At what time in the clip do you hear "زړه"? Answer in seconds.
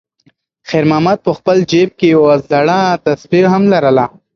2.49-2.79